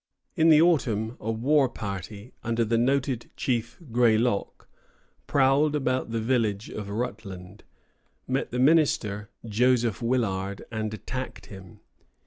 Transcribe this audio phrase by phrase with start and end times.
[0.35, 4.67] In the autumn a war party, under the noted chief Grey Lock,
[5.27, 7.63] prowled about the village of Rutland,
[8.27, 11.81] met the minister, Joseph Willard, and attacked him.